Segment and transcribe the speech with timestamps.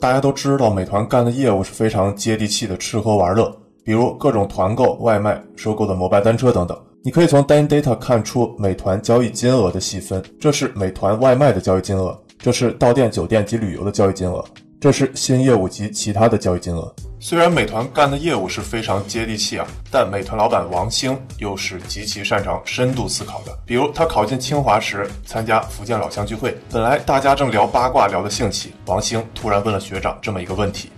[0.00, 3.52] 大家都知道，美团干的业务是非常接地气的，吃喝玩乐，
[3.84, 6.78] 比如各种团购、外卖、收购的摩拜单车等等。
[7.02, 14.44] 你可以从 Dine Data 看出美团交易金额的细分，这是美团外卖的交易金额，这是到店、酒店及旅游的交易金额，
[14.80, 16.94] 这是新业务及其他的交易金额。
[17.20, 23.52] 虽然美团干的业务是非常接地气啊，但美团老板王兴又是极其擅长深度思考的。
[23.66, 30.90] 比如他考进清华时参加福建老乡聚会，本来大家正聊八卦聊得兴起，王兴突然问了学长这么一个问题：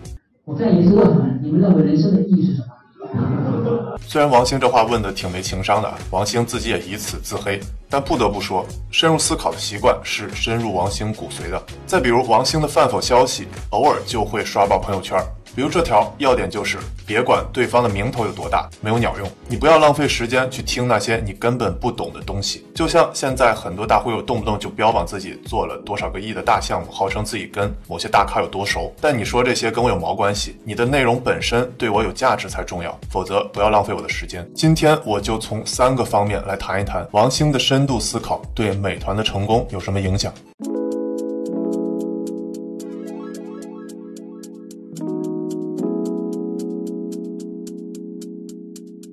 [0.44, 3.96] 我再一次问你们，你们认为人生的意义是什么？
[4.06, 7.58] 虽然王兴这话问的挺没情商的，王兴自己也以此自黑，
[7.88, 11.62] 但不得不说，深入思考的习惯是深入王兴骨髓的。
[11.86, 15.18] 再比如王兴的饭否消息，偶尔就会刷爆朋友圈。
[15.54, 19.28] 比如这条要点就是，别管对方的名头有多大，没有鸟用。
[19.48, 22.66] 你不要浪费时间去听那些你根本不懂的东西。
[22.74, 28.94] 就像现在很多大忽悠动不动就标榜自己做了多少个亿的大项目，号称自己跟某些大咖有多熟。
[29.00, 30.56] 但你说这些跟我有毛关系？
[30.64, 34.48] 你的内容本身对我有价值才重要，否则不要浪费我的时间。
[34.54, 40.32] 今天我就从三个方面来谈一谈王兴的深度思考对美团的成功有什么影响。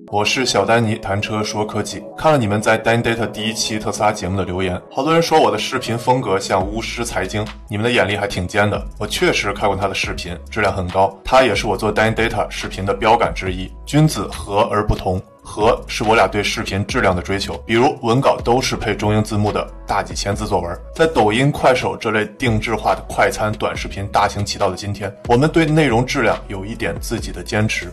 [0.09, 2.01] 我是小丹尼，谈车说科技。
[2.17, 8.81] 看了你们在 Dan Data 第一期特斯拉节目的留言，好多人说我的视频风格像巫师财经，你们的眼力还挺尖的。
[8.97, 11.13] 我确实看过他的视频，质量很高。
[11.25, 13.69] 他也是我做 Dan Data 视频的标杆之一。
[13.85, 17.57] 君子和而不同，和是我俩对视频质量的追求。
[17.65, 27.91] 比如文稿都是配中英字幕的大几千字作文，在抖音、快手这类定制化的快餐短视频大行其道的今天，我们对内容质量有一点自己的坚持。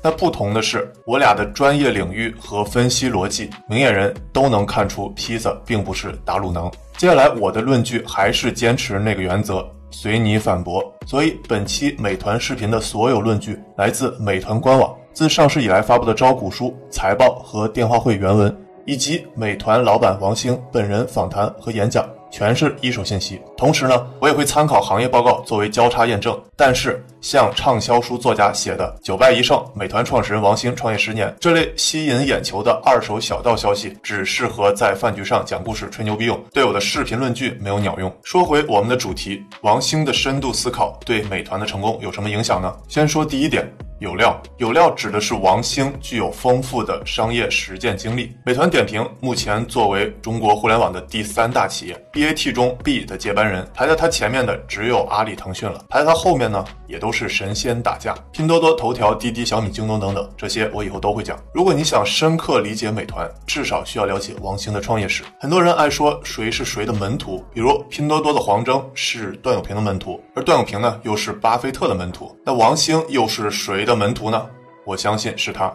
[0.00, 6.70] 那不同的是，我俩的专业领域和分析逻辑，明眼人都能看出，披萨并不是打卤囊。
[6.96, 10.84] 接下来我的论据还是坚持那个原则，随你反驳。
[11.06, 18.56] 所以本期美团视频的所有论据来自美团官网，自上市以来发布的招股书、财报和电话会原文，
[18.86, 22.08] 以及美团老板王兴本人访谈和演讲。
[22.30, 26.38] 全是一手信息，同时呢，我也会参考行业报告作为交叉验证。
[26.54, 38.14] 但是，像畅销书作家写的“九败一胜”，美团创始人王兴创业十年这类吸引眼球的二手小道消息，只适合在饭局上讲故事吹牛逼用，对我的视频论据没有鸟用。
[38.22, 42.74] 说回我们的主题，王兴的深度思考对美团的成功有什么影响呢？
[42.88, 43.66] 先说第一点。
[44.00, 48.32] 有料，有料指的是王兴具有丰富的商业实践经历。
[48.46, 61.42] 美团点评目前作为中国互联网的第三大企业，BAT 中 B 的接班人，排在他前面的只有阿里、腾讯了，排在他后面呢，也都都是神仙打架，拼多多、头条、滴滴、小米、京东等等，这些我以后都会讲。
[61.54, 65.24] 如果你想深刻理解美团，至少需要了解王兴的创业史。
[65.40, 73.86] 很多人爱说谁是谁的门徒，比如拼多多的黄峥是段永平的门徒，而段永平呢又是巴菲特的门徒，那王兴又是谁？
[73.86, 74.46] 的门徒呢？
[74.84, 75.74] 我相信是他。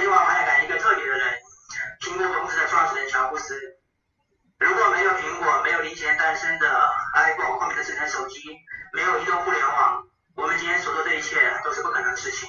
[0.00, 1.22] 另外还有一个特别的人，
[2.02, 3.54] 苹果公司的创始人乔布斯。
[4.58, 6.66] 如果没有苹果，没有零前诞生的
[7.14, 8.42] iPhone，后面的智能手机，
[8.92, 9.57] 没有移动互联，
[11.18, 11.34] 一切
[11.64, 12.48] 都是不可能的事情。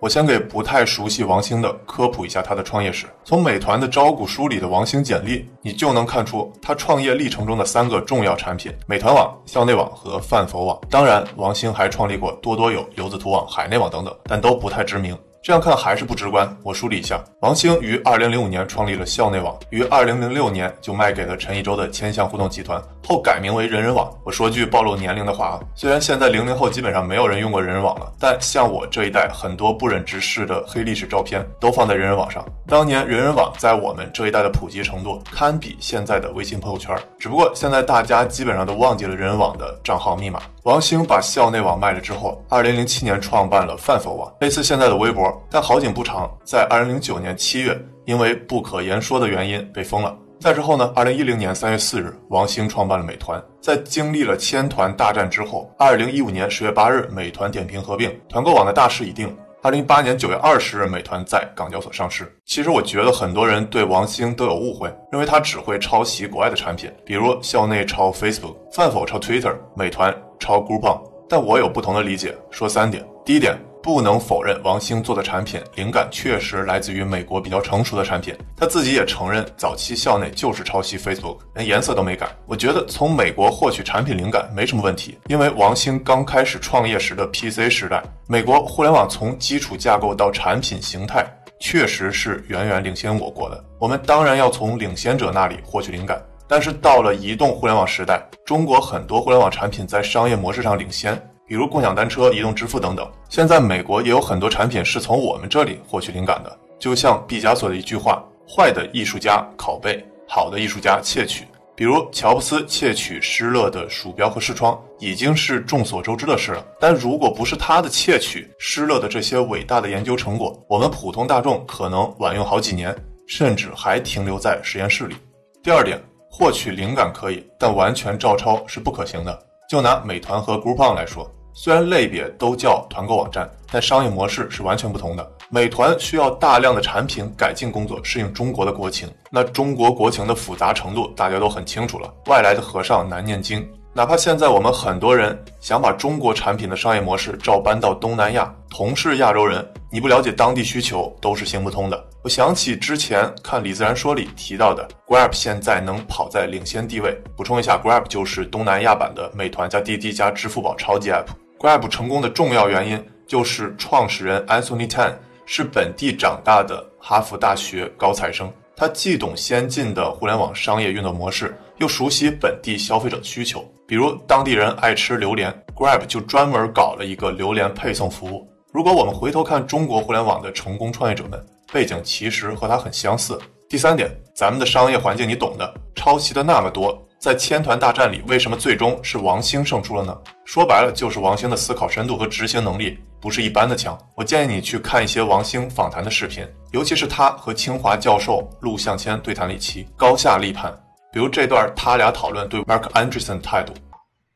[0.00, 3.06] 我先给不太熟悉王兴的科普一下他的创业史。
[3.24, 10.78] 从美团的招股书里的王兴简历，你就能看出他创业历程中的三个重要产品：美团网、校内网和饭否网。
[10.90, 15.16] 当然，王兴还创立过多多有、游子图网、海内网等等，但都不太知名。
[15.44, 16.56] 这样看还是不直观。
[16.62, 24.10] 我梳理一下，王兴于二零零五年创立了校内网，于二零零六年就卖给了陈一舟的千象互动集团，后改名为人人网。
[24.24, 32.42] 我说句暴露年龄的话啊，虽然现在零零后基本上没有人用过人人网了，但像我这一代，很多不忍直视的黑历史照片都放在人人网上。
[32.66, 36.96] 当年人人网在我们这一代的普及程度，堪比现在的微信朋友圈。
[37.18, 40.40] 只不过现在大家基本上都忘记了人人网的账号密码。
[40.64, 45.30] 王兴把校内网卖了之后，二零零七年创办了饭否网，类似现在的微博。
[45.50, 50.16] 但好景不长，在二零零九年七月，因为不可言说的原因被封了。
[50.40, 50.90] 再之后呢？
[50.96, 53.42] 二零一零年三月四日，王兴创办了美团。
[53.60, 59.36] 在经历了千团大战之后，二零一五年十月八日，美团点评合并，团购网的大势已定。
[59.64, 62.30] 二零一八年九月二十日，美团在港交所上市。
[62.44, 71.00] 其实我觉得很多人对王兴都有误会，认为他只会抄袭国外的产品，比如校内抄 Facebook，饭否抄 Twitter，美团抄 Groupon。
[71.30, 73.02] 但我有不同的理解，说三点。
[73.24, 73.58] 第一点。
[73.84, 78.34] 不能否认，王兴做的产品灵感确实来自于美国比较成熟的产品。
[78.56, 82.26] 他自己也承认，早期校内就是抄袭 Facebook，连颜色都没改。
[82.46, 91.22] 我觉得从美国获取产品灵感没什么问题，因为王兴刚开始创业时的 PC 时代，美国互联网从基础架构到产品形态，
[91.60, 93.64] 确实是远远领先我国的。
[93.78, 96.18] 我们当然要从领先者那里获取灵感。
[96.48, 103.10] 但是到了移动互联网时代，中国很多互联网产品在商业模式上领先，比如共享单车、移动支付等等。
[103.28, 111.44] 现在美国也有很多产品是从我们这里获取灵感的，就像毕加索的一句话：“坏的艺术家拷贝，好的艺术家窃取。”
[111.76, 116.64] 比如乔布斯窃取施乐的鼠标和视窗，已经是众所周知的事了。
[116.78, 122.94] 但如果不是他的窃取，施乐的这些伟大的研究成果，我们普通大众可能晚用好几年，
[123.26, 125.16] 甚至还停留在实验室里。
[125.64, 126.00] 第二点，
[126.30, 129.36] 获取灵感可以，但完全照抄是不可行的。
[129.74, 131.28] 就拿美团和 Groupon 来说。
[131.52, 135.32] 虽然类别都叫团购网站，但商业模式是完全不同的。
[135.50, 139.08] 美团需要大量的产品改进工作，适应中国的国情。
[139.32, 142.08] 那中国国情的复杂程度，大家都很清楚了。
[142.26, 143.68] 外来的和尚难念经。
[143.92, 152.04] 哪怕现在我们很多人想把中国产品的商业模式照搬到东南亚，同是亚洲人，你不了解当地需求都是行不通的。
[152.24, 157.14] 我想起之前看李自然说里提到的，Grab 现在能跑在领先地位。
[157.36, 161.26] 补充一下，Grab 就是东南亚版的美团加滴滴加支付宝超级 App。
[161.58, 165.12] Grab 成功的重要原因就是创始人 Anthony Tan
[165.44, 173.62] 是本地长大的哈佛大学高材生，他既懂先进的互联网商业运作模式，又熟悉本地消费者需求。
[173.86, 178.48] 比如当地人爱吃榴莲，Grab 就专门搞了一个榴莲配送服务。
[178.72, 181.38] 如果我们回头看中国互联网的成功创业者们，
[181.74, 183.36] 背景其实和他很相似。
[183.68, 187.04] 第三点，咱们的商业环境你懂的，抄袭的那么多。
[187.18, 190.16] 在千团大战里，为什么最终是王兴胜出了呢？
[190.44, 193.98] 说白了，就是王兴的思考深度和执行能力不是一般的强。
[194.14, 200.72] 我建议你去看一些王兴访谈的视频，尤其是他和清华教授陆向谦对谈一期，高下立判。
[201.12, 203.74] 比如这段他俩讨论对 Mark Anderson 的态度。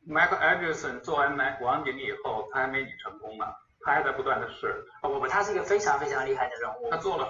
[0.08, 3.44] Mark Anderson 做完南王经理以后，他还没你成功呢，
[3.88, 4.84] 他还在不断的试。
[5.00, 6.90] 不不，他是一个非常非常厉害的人物。
[6.90, 7.26] 他做了，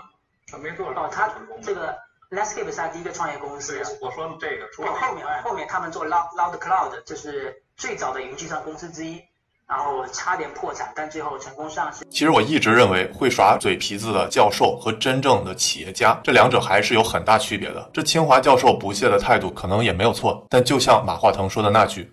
[0.51, 1.31] 他没做了哦，他
[1.63, 1.97] 这个。
[2.31, 3.81] Netscape 是他第一个创业公司。
[4.03, 9.19] 我说这个，除了后面后面他们做 Loud Loud Cloud，就是最早的云计算公司之一，
[9.67, 12.05] 然后差点破产，但最后成功上市。
[12.11, 17.89] 其实我一直认为会耍嘴皮子的教授和真正的企业家，这两者还是有很大区别的。
[17.95, 22.13] 这清华教授不屑的态度可能也没有错，但就像马化腾说的那句，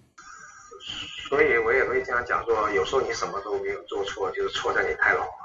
[1.27, 1.57] 所以
[2.05, 5.44] 经常讲说，有时候你什么都没有做错，就是错在你太老了。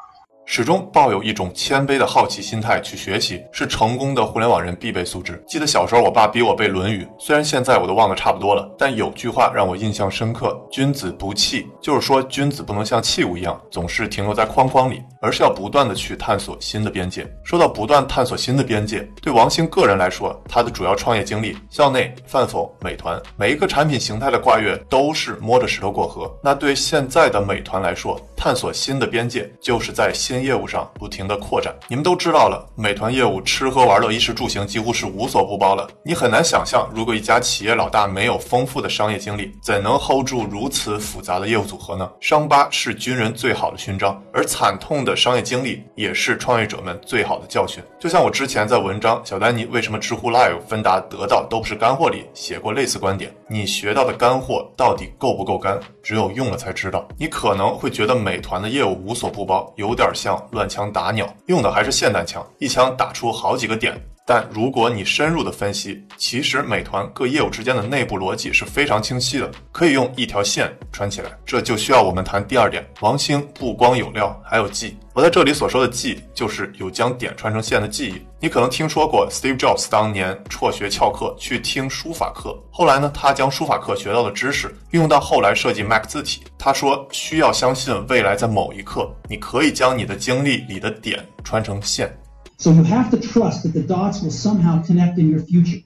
[0.53, 5.41] 始终抱有一种谦卑的好奇心态去学习，是成功的互联网人必备素质。
[5.47, 17.25] 记得小时候，我爸逼我背《论语》，虽然现在我都忘得差不多了，但有句话让我印象深刻：“君子不器”，就是说君子不能像器物一样总是停留在框框里，而是要不断的去探索新的边界。
[17.45, 26.29] 说到不断探索新的边界，对王兴个人来说，他的主要创业经历，校内、饭否、美团，每一个产品形态的跨越都是摸着石头过河。
[26.43, 30.40] 那对现在的美团来说，探索新的边界，就是在新。
[30.43, 35.89] 业务上不停的扩展，你们都知道了，美团业务吃喝玩乐、衣食住行几乎是无所不包了。
[36.05, 42.11] 你很难想象，如果一家企业老大没有丰富的商业经历，怎能 hold 住如此复杂的业务组合呢？
[42.21, 47.83] 伤疤是军人最好的勋章，而惨痛的商业经历也是创业者们最好的教训。
[47.99, 53.35] 就像我之前在文章《小丹尼为什么知乎 Live 芬达得到都不是干货》里写过类似观点。
[53.49, 55.79] 你学到的干货到底够不够干？
[56.03, 57.07] 只有用了才知道。
[57.19, 60.30] 你可能会觉得美团的业务无所不包，有点像。
[60.51, 63.99] 乱枪打鸟，用的还是霰弹枪，一枪打出好几个点。
[64.27, 71.31] 但如果你深入的分析，其实美团各业务之间的内部逻辑是非常清晰的，可以用一条线穿起来。
[71.45, 74.97] 这就需要我们谈第二点：王兴不光有料，还有技。
[75.13, 78.23] 我在这里所说的技，就是有将点穿成线的记忆。
[78.39, 86.45] 你可能听说过 Steve Jobs 当年辍学翘课去听书法课，后来呢，他将书法课学到的知识运用到后来设计 Mac 字体。
[86.57, 92.17] 他说，需要相信未来在某一刻，你可以将你的经历里的点穿成线。
[92.63, 95.83] So you have to trust that the dots will somehow connect in your future.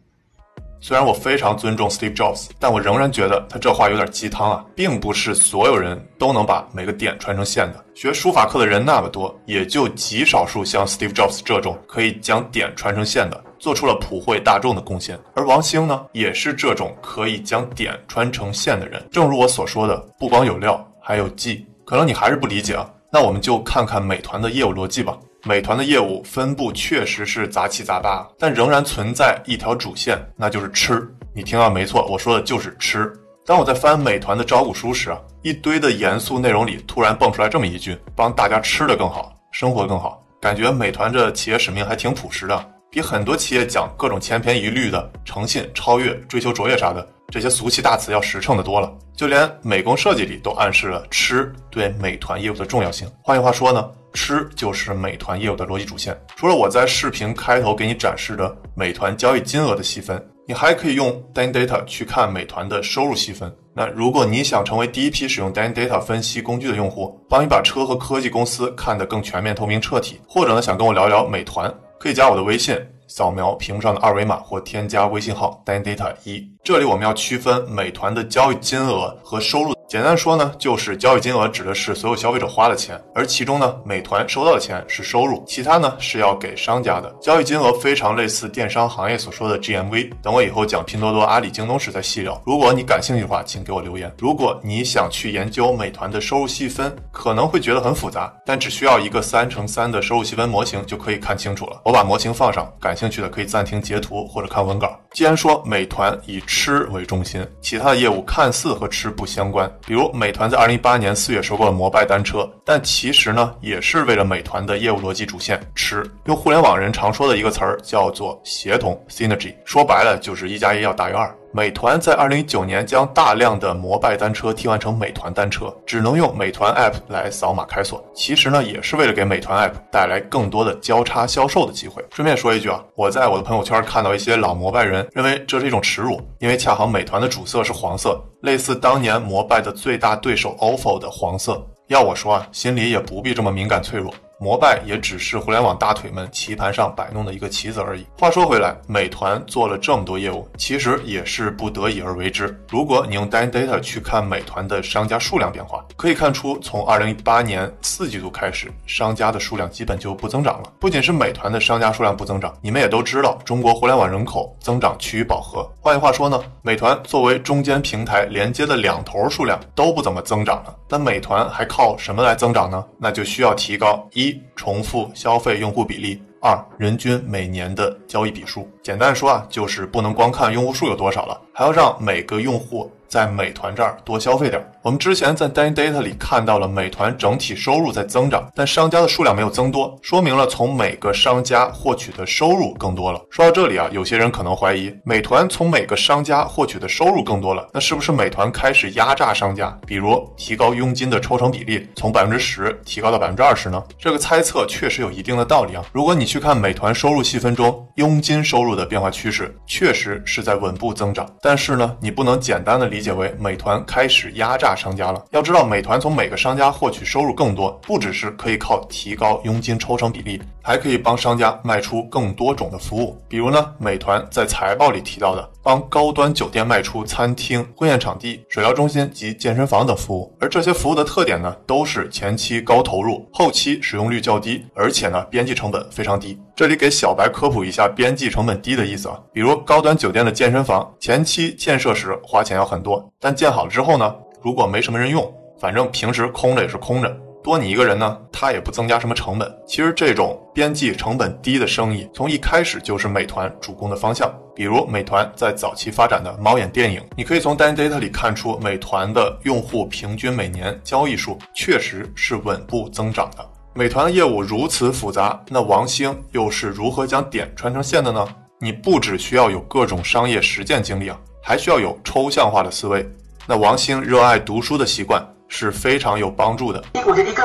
[0.80, 7.84] 虽然我非常尊重 Steve Jobs，但我仍然觉得他这话有点鸡汤啊，并不是所有人都能把每个点穿成线的。
[7.94, 15.16] 学书法课的人那么多，也就极少数像 Steve Jobs 这种可以将点穿成线的，做出了普惠大众的贡献。
[15.34, 19.00] 而王兴呢，也是这种可以将点穿成线的人。
[19.12, 21.64] 正如我所说的，不光有料，还有技。
[21.84, 25.16] 可能你还是不理解啊，那我们就看看美团的业务逻辑吧。
[25.46, 31.06] 美团的业务分布确实是杂七杂八，但仍然存在一条主线，那就是吃。
[31.34, 33.12] 你听到没错，我说的就是吃。
[33.44, 48.96] 当我在翻美团的招股书时啊，一堆的严肃内容里突然蹦出来这么一句：“帮大家吃的更好，生活更好。”感觉美团这企业使命还挺朴实的，比很多企业讲各种千篇一律的诚信、超越、追求卓越啥的这些俗气大词要实诚的多了。
[49.16, 53.10] 就连美工设计里都暗示了吃对美团业务的重要性。
[53.20, 53.90] 换句话说呢？
[54.12, 56.16] 吃就是美团业务的逻辑主线。
[56.36, 63.52] 除了我在视频开头给你展示的美团交易金额的细分，你还可以用 Dan Data 去看美团的收入细分。
[63.74, 71.68] 那如果你想成为第一批使用 Dan Data 分析工具的用户，帮你把车和科技公司看得更全面、透明、彻底，或者呢想跟我聊聊美团，
[72.04, 76.46] 可以加我的微信，扫描屏幕上的二维码或添加微信号 Dan Data 一。
[76.62, 79.73] 这里我们要区分美团的交易金额和收入。
[79.94, 87.14] 简单说呢，就是交易金额指的是所有消费者花的钱，而其中呢，美团收到的钱是收入，其他呢是要给商家的。
[87.22, 90.10] 交易金额非常类似电商行业所说的 GMV。
[90.20, 92.42] 等我以后讲拼多多、阿里、京东时再细聊。
[92.44, 94.12] 如果你感兴趣的话，请给我留言。
[94.18, 101.80] 如果你想去研究美团的收入细分，可能会觉得很复杂，但只需要一个三乘三的收入细分模型就可以看清楚了。
[101.84, 104.98] 我把模型放上，感兴趣的可以暂停截图或者看文稿。
[105.12, 109.72] 既然说美团以吃为中心，其他的业务看似和吃不相关。
[109.86, 116.02] 比如，美团在二零一八年四月收购了摩拜单车，但其实呢，也是为了美团的业务逻辑主线吃。
[116.24, 121.30] 用互联网人常说的一个词儿叫做协同 （synergy），说白了就是一加一要大于二。
[121.56, 128.04] 美团在二零一九年将大量的摩拜单车替换成美团单车，只能用美团 App 来扫码开锁。
[128.12, 132.04] 其实呢，也是为了给美团 App 带来更多的交叉销售的机会。
[132.10, 141.64] 顺便说一句啊，我在我的朋友圈看到一些老摩拜人认为这是一种耻辱，因为恰好美团的主色是黄色，类似当年摩拜的最大对手 OFO 的黄色。
[141.86, 144.12] 要我说啊，心里也不必这么敏感脆弱。
[144.44, 148.04] 摩拜也只是互联网大腿们棋盘上摆弄的一个棋子而已。
[148.18, 152.54] 话说回来，美团做了这么多业务，其实也是不得已而为之。
[152.68, 160.70] 如果你用 dine data 去看美团的商家数量变化，可以看出，从二零一八年四季度开始，商家的数量基本就不增长了。
[160.78, 165.66] 不仅是美团的商家数量不增长，你们也都知道，中国互联网人口增长趋于饱和。
[165.80, 170.76] 换句话说呢，美团作为中间平台连接的两头数量都不怎么增长了。
[170.90, 172.84] 那美团还靠什么来增长呢？
[172.98, 174.33] 那就需要提高一。
[174.54, 178.68] 重复消费用户比例，二人均每年的交易笔数。
[178.82, 182.90] 简单说啊，就是不能光看用户数有多少了，还要让每个用户。
[183.08, 184.62] 在美团这儿多消费点。
[184.82, 193.20] 我们之前在 Dan Data 里看到了美团整体收入在增长，但商家的数量没有增多，说明了从每个商家获取的收入更多了。
[193.30, 203.82] 说到这里啊，有些人可能怀疑，美团从每个商家获取的收入更多了，那是不是美团开始压榨商家，比如提高佣金的抽成比例，从百分之十提高到百分之二十呢？
[203.98, 205.82] 这个猜测确实有一定的道理啊。
[205.92, 211.26] 如果你去看美团收入细分中佣金收入的变化趋势，确实是在稳步增长。
[211.40, 213.04] 但是呢，你不能简单的理理。
[213.04, 215.22] 解为美团开始压榨商家了。
[215.30, 223.22] 要知道，美团从每个商家获取收入更多，不只是可以靠提高佣金抽成比例，还可以帮商家卖出更多种的服务。
[223.28, 230.34] 比如呢，美团在财报里提到的，帮高端酒店卖出餐厅、婚宴场地、水疗中心及健身房等服务。
[230.40, 236.40] 而这些服务的特点呢，都是前期高投入，后期使用率较低，而且呢，边际成本非常低。
[236.56, 243.04] 这里给小白科普一下边际成本低的意思啊，比如高端酒店的健身房，前期建设时花钱要很多。
[243.18, 247.10] 但建好了之后呢，如果没什么人用，反正平时空着也是空着，
[247.42, 249.52] 多你一个人呢，它也不增加什么成本。
[249.66, 254.32] 其实这种边际成本低的生意，从一开始就是美团主攻的方向。
[254.54, 263.44] 比如美团在早期发展的猫眼电影，你可以从 Dan Data 里看出，美团的用户平均每年交易数确实是稳步增长的。
[263.74, 268.24] 美团的业务如此复杂，那王兴又是如何将点穿成线的呢？
[268.60, 271.18] 你不只需要有各种商业实践经历啊。
[271.46, 273.06] 还需要有抽象化的思维。
[273.46, 276.82] 那王兴热爱读书的习惯是非常有帮助的。
[277.06, 277.44] 我觉得一个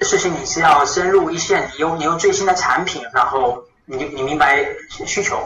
[0.00, 4.64] 事情你是要深入一线，你用你用最新的产品，然后你你明白
[5.04, 5.36] 需求。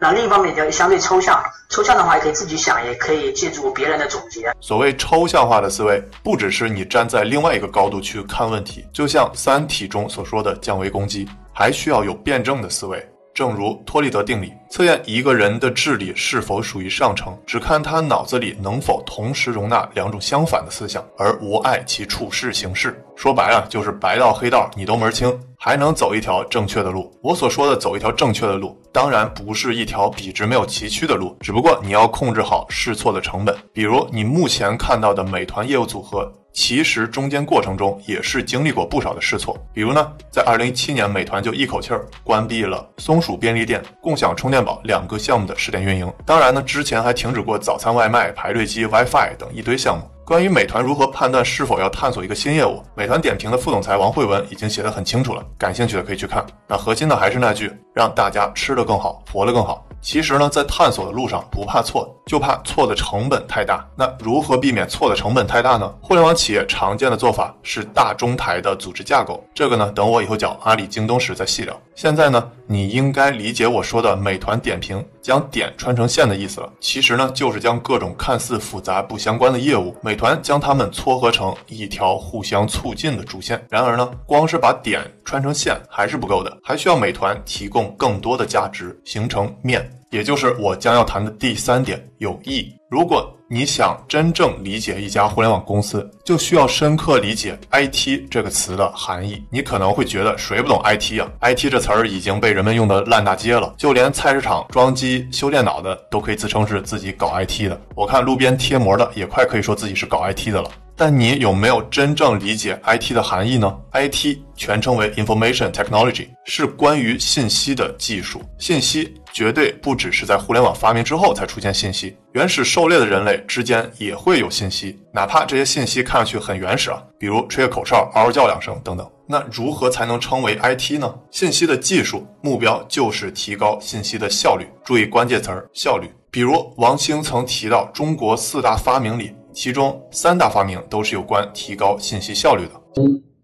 [0.00, 1.40] 那另一方面要相对抽象，
[1.70, 4.52] 抽象的话也可以自己想，也可以借助别人的总结。
[4.60, 13.04] 所谓抽象化的思维，不只是你站在另外一个高度去看问题，就像《三体》中所说的降维攻击，还需要有辩证的思维。
[13.38, 23.00] 正如托利德定理，测验一个人的智力是否属于上乘，只看他脑子里能否同时容纳两种相反的思想，而无碍其处事行事。
[23.14, 27.16] 说白了，就是白道黑道你都门清，还能走一条正确的路。
[27.22, 33.54] 我所说的走一条正确的路，当然不是一条笔直没有崎岖的路，只不过你要控制好试错的成本。
[33.72, 36.28] 比如你目前看到的美团业务组合。
[36.52, 46.12] 其实中间过程中也是经历过不少的试错，比如呢，在二零一七年，美团就一口气儿关闭了松鼠便利店、共享充电宝两个项目的试点运营。
[46.26, 50.04] 当然呢，之前还停止过早餐外卖、排队机、WiFi 等一堆项目。
[50.28, 56.44] 关于美团如何判断是否要探索一个新业务，美团点评的副总裁王慧文已经写得很清楚了，感兴趣的可以去看。
[56.66, 59.82] 那核心的还是那句，让大家吃得更好，活得更好。
[60.02, 63.82] 其实呢，在探索的路上不怕错，就怕错的成本太大。
[63.96, 65.90] 那如何避免错的成本太大呢？
[66.02, 69.42] 互联网企业常见的做法是大中台的组织架构。
[69.54, 71.74] 这个呢，等我以后讲阿里、京东时再细聊。
[71.94, 76.72] 现在呢，你应该理解我说的美团点评将点穿成线的意思了。
[76.80, 83.62] 其实呢，就是将各种看似复杂不相关的业务，美团将它们撮合成一条互相促进的主线。
[83.68, 89.86] 然而呢，光是把点穿成线还是不够的，还需要美团提供更多的价值，形成面。
[90.08, 92.66] 也就是我将要谈的第三点，有益。
[92.88, 99.42] 如果你想真正理解一家互联网公司，就需要深刻理解 “IT” 这个词的含义。
[99.48, 107.80] 你可能会觉得谁不懂 IT 啊？IT 这词儿已经被人们用的烂大街了，就连菜市场装机修电脑的都可以自称是自己搞 IT 的。
[107.94, 110.70] 我看路边贴膜的也快可以说自己是搞 IT 的了。
[110.94, 118.42] 但你有没有真正理解 IT 的含义呢？IT 全称为 Information Technology，是关于信息的技术。
[118.58, 129.08] 信息绝对不只是在互联网发明之后才出现信息，原始狩猎的人类之间也会有信息，哪怕这些信息看上去很原始啊，比如吹个口哨、嗷嗷叫两声等等。
[129.28, 131.14] 那如何才能称为 IT 呢？
[131.30, 134.66] 信息的技术目标就是提高信息的效率。
[134.82, 136.10] 注意关键词儿效率。
[136.32, 139.32] 比如王兴曾提到中国四大发明里。
[139.50, 142.72] 其中三大发明都是有关提高信息效率的。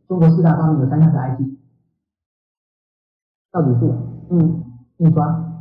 [0.06, 1.38] 中国四大发明有三项是 IT：
[3.52, 3.96] 造纸术、
[4.30, 4.38] 印
[4.98, 5.53] 印刷、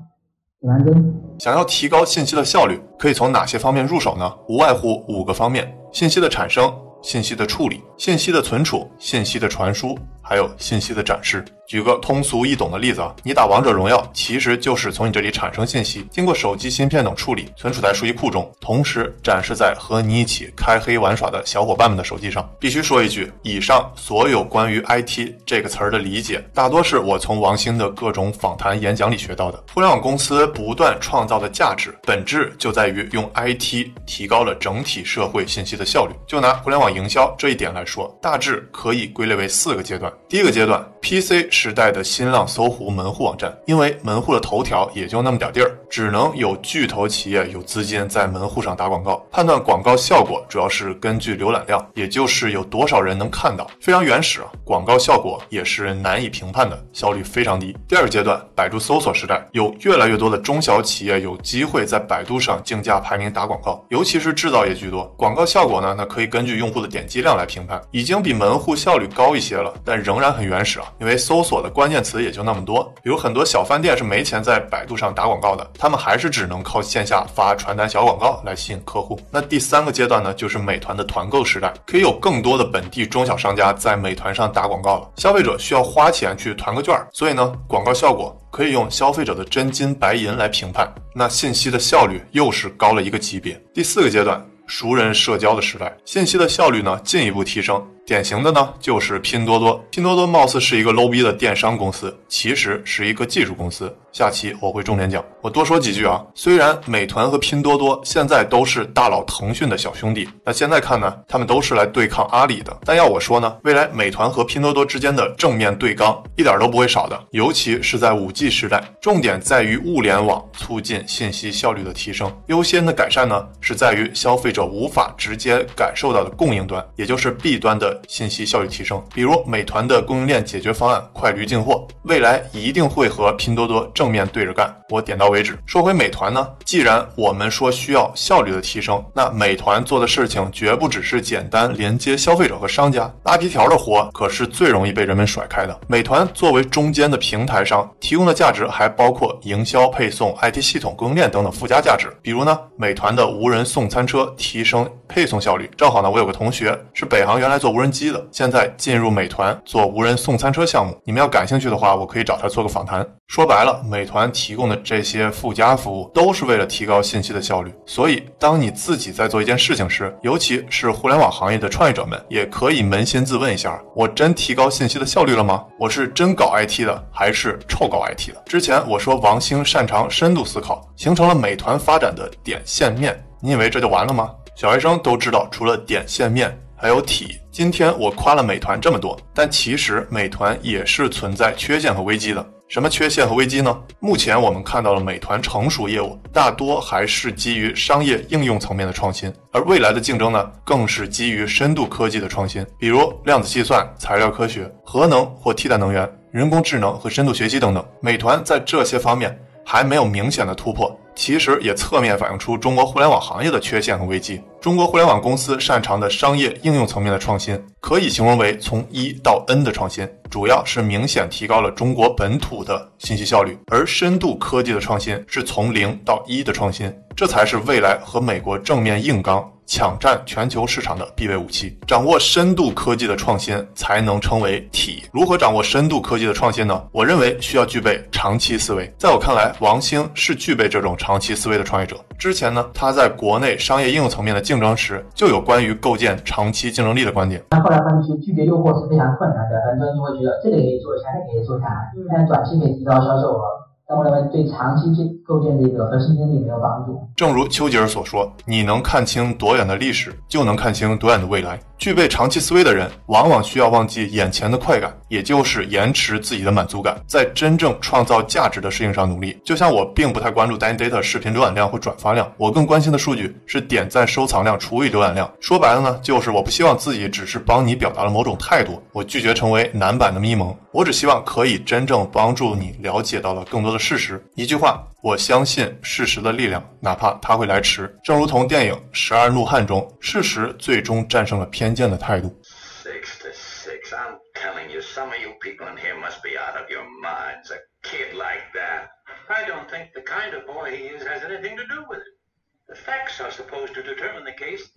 [0.64, 1.14] 南针。
[1.40, 4.34] 想要提高信息的效率，可以从哪些方面入手呢？
[4.48, 9.98] 无外乎五个方面：信息的产生、信息的处理、信息的存储、信息的传输。
[10.26, 11.44] 还有信息的展示。
[11.68, 22.48] 举个通俗易懂的例子啊，你打王者荣耀，其实就是从你这里产生信息，经过手机芯片等处理，存储在数据库中，同时展示在和你一起开黑玩耍的小伙伴们的手机上。
[22.60, 29.64] 必须说一句，以上所有关于 IT 这个词儿的理解，大多是我从王兴的各种访谈演讲里学到的。
[29.74, 36.14] 互联网公司不断创造的价值，本质就在于用 IT 提高了整体社会信息的效率。
[36.28, 40.12] 就拿互联网营销这一点来说，大致可以归类为四个阶段。
[40.28, 49.24] 第一个阶段，PC 时代的新浪、搜狐门户网站，因为门户的头条也就那么点地儿，只能有巨头企业有资金在门户上打广告。
[49.32, 54.48] 判断广告效果主要是根据浏览量，也就是有多少人能看到，非常原始啊。
[54.66, 57.78] 广告效果也是难以评判的，效率非常低。
[57.88, 65.06] 第二阶段，百度搜索时代，有越来越多的中小企业有机会在百度上竞价排名打广告，尤其是制造业居多。
[65.16, 72.84] 广告效果呢，那可以根据用户的点击量来评判，已经比门户效率高一些了，但仍然很原始啊，因为搜索的关键词也就那么多。
[73.04, 79.20] 比如很多小饭店是没钱在百度上打广告的，他们还是只能靠线下发传单小广告来吸引客户。
[79.30, 85.10] 那第三个阶段呢，就是美团的团购时代，可以有更多的本地中小商家在美团上打广告了。
[85.18, 90.92] 消费者需要花钱去团个券，所以呢，广告效果可以用消费者的真金白银来评判。
[91.14, 93.62] 那信息的效率又是高了一个级别。
[93.74, 94.44] 第四个阶段。
[94.66, 97.86] 熟人社交的时代，信息的效率呢进一步提升。
[98.06, 99.82] 典型的呢就是拼多多。
[99.90, 103.94] 拼多多貌似是一个 low 逼的电商公司，其实是一个技术公司。
[104.12, 105.24] 下期我会重点讲。
[105.42, 106.24] 我多说几句啊。
[106.36, 112.78] 虽然美团和拼多多现在都是大佬腾讯的小兄弟，那现在看呢，他们都是来对抗阿里的。
[112.86, 122.32] 但要我说呢，未来美团和拼多多之间的正面对刚一点都不会少的，尤其是在五 G 时代，重点在于物联网促进信息效率的提升。
[122.48, 129.04] 优先的改善呢，是在于消费者无法直接感受到的供应端，也就是 B 端的信息效率提升。
[129.14, 134.14] 比如美团的供应链解决方案快驴进货，未来一定会和拼多多正。
[134.14, 135.58] 面对着干，我点到为止。
[135.66, 145.76] 说回美团呢，既然我们说需要效率的提升，那美团做的事情绝不只是简单连接消费者和商家，拉皮条的活可是最容易被人们甩开的。
[145.88, 152.16] 美团作为中间的平台商，提供的价值还包括营销、配送、IT 系统、供应链等等附加价值。
[152.22, 155.68] 比如呢，美团的无人送餐车提升配送效率。
[155.76, 160.98] 正好呢，我有个同学是北航原来做无人人机的，现在进入美团做无人送餐车项目。
[161.04, 163.08] 你们要感兴趣的话，我可以找他做个访谈。
[163.28, 163.84] 说白了。
[163.84, 175.64] 美团提供的这些附加服务都是为了提高信息的效率，所以当你自己在做一件事情时，尤其是互联网行业的创业者们，也可以扪心自问一下：我真提高信息的效率了吗？
[175.78, 178.42] 我是真搞 IT 的，还是臭搞 IT 的？
[178.46, 184.32] 之前我说王兴擅长深度思考，形成了美团发展的点线面，你以为这就完了吗？
[184.56, 187.40] 小学生都知道，除了点线面，还有体。
[187.54, 192.44] 今天我夸了美团这么多，但其实美团也是存在缺陷和危机的。
[192.68, 193.80] 什么缺陷和危机呢？
[194.00, 207.86] 目前我们看到了美团成熟业务大多还是基于商业应用层面的创新，而未来的竞争呢，更是基于深度科技的创新，比如量子计算、材料科学、核能或替代能源、人工智能和深度学习等等。
[208.02, 211.00] 美团在这些方面还没有明显的突破。
[211.16, 214.42] 其实也侧面反映出中国互联网行业的缺陷和危机。
[214.60, 229.50] 中国互联网公司擅长的商业应用层面的创新，可以形容为从一到 N 的创新，主要是明显提高了中国本土的信息效率；而深度科技的创新是从零到一的创新，这才是未来和美国正面硬刚。
[229.66, 235.04] 抢占全球市场的必备武器，掌握深度科技的创新才能称为体。
[235.12, 236.82] 如何掌握深度科技的创新呢？
[236.92, 238.92] 我认为需要具备长期思维。
[238.98, 241.96] 在我看来，王兴是具备这种长期思维的创业者。
[242.18, 247.44] 之前呢，他在国内商业应用层面的竞争时，就有关于构建长期竞争力的观点。
[247.50, 249.56] 但后来发现，其实拒绝诱惑是非常困难的。
[249.70, 251.68] 很多人就会觉得这个也可以做一下，那个也可以做一下，
[252.14, 253.44] 但短期可以提高销售额。
[253.86, 257.02] 但我认为对长期这构建这个核心竞争力没有帮助。
[257.16, 269.38] 正如丘吉尔所说：“你能看清多远的历史，就能看清多远的未来。”具备长期思维的人，往往需要忘记眼前的快感，也就是延迟自己的满足感，在真正创造价值的事情上努力。
[269.44, 275.30] 就像我并不太关注 Dan Data 视频浏览量或转发量，我更关心的数据是点赞、收藏量除以浏览量。
[275.42, 284.24] 说白了呢，就是我不希望自己只是帮你表达了某种态度，我拒绝成为男版的咪蒙，我只希望可以真正帮助你了解到了更多的事实。
[284.36, 284.82] 一句话。
[285.04, 287.90] 我相信事实的力量，哪怕它会来迟。
[288.04, 292.36] 正如同电影《十二怒汉》中，事实最终战胜了偏见的态度。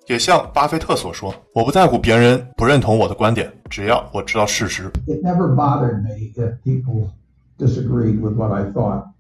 [0.07, 4.85] 也像巴菲特所说，我不在乎别人不认同我的观点，只要我知道事实。
[5.09, 7.11] It never bothered me if people
[7.59, 9.16] disagreed with what I thought.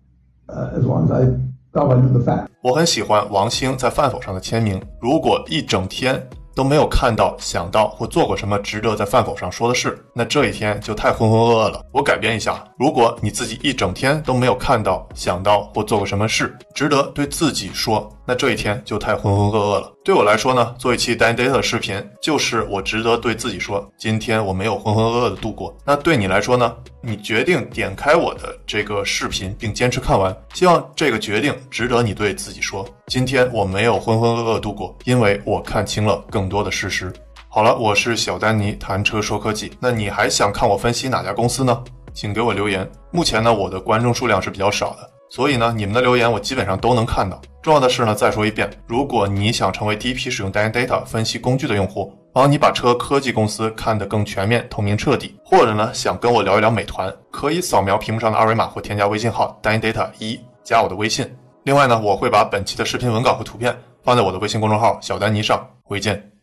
[0.48, 1.26] As long as I
[1.72, 2.46] felt I knew the fact.
[2.62, 4.82] 我很喜欢王兴在饭否上的签名。
[5.00, 6.20] 如果一整天
[6.54, 11.84] 都没有看到、想到或做过什么值得在饭否上说的事，那这一天就太浑浑噩噩了。
[11.92, 19.92] 我改编一下：如果你自己一整天都没有看到、想到或做过什么事值得对自己说，那这一天就太浑浑噩噩了。
[20.04, 25.76] 对我来说呢，做一期 Dan Data 的视频，就是我值得对自己说，今天我没有浑浑噩噩的度过。
[25.84, 26.74] 那对你来说呢？
[27.00, 37.12] 你决定点开我的这个视频，并坚持看完，希望这个决定值得你对自己说，今天我没有浑浑噩噩度过，因为我看清了更多的事实。
[37.48, 39.72] 好了，我是小丹尼，谈车说科技。
[39.78, 41.82] 那你还想看我分析哪家公司呢？
[42.12, 42.90] 请给我留言。
[43.12, 45.10] 目前呢，我的观众数量是比较少的。
[45.36, 47.38] 所以呢，你们的留言我基本上都能看到。
[47.60, 61.30] 重要的是呢，再说一遍，如果你想成为第一批使用 Dan Data 分析工具的用户，帮你把车科技公司看得更全面、透明、彻底，或者呢，想跟我聊一聊美团，可以扫描屏幕上的二维码或添加微信号 Dan Data 一加我的微信。
[61.64, 65.62] 另外呢，我会把本期的视频文稿和图片放在我的微信公众号小丹尼上。
[65.82, 66.35] 回见。